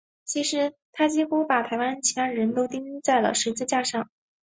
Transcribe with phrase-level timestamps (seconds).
[0.25, 3.83] 其实他几乎把台湾其他的人都钉上了十字架。